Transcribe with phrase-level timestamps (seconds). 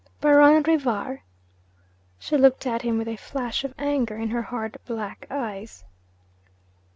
[0.19, 1.21] 'Baron Rivar?'
[2.17, 5.85] She looked at him with a flash of anger in her hard black eyes.